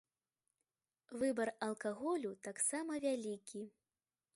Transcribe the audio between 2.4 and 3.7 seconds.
таксама вялікі.